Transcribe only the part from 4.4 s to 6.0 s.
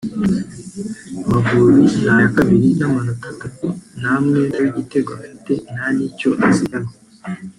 w’igitego afite nta